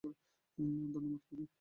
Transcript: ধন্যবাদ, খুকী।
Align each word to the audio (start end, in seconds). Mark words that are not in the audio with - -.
ধন্যবাদ, 0.03 1.19
খুকী। 1.29 1.45